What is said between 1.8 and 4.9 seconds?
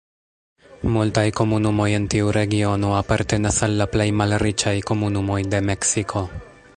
en tiu regiono apartenas al la plej malriĉaj